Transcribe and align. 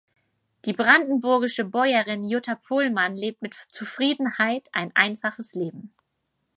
Die 0.65 0.73
brandenburgische 0.73 1.63
Bäuerin 1.63 2.23
Jutta 2.27 2.55
Pohlmann 2.55 3.15
lebt 3.15 3.43
mit 3.43 3.53
Zufriedenheit 3.53 4.67
ein 4.71 4.89
einfaches 4.95 5.53
Leben. 5.53 5.93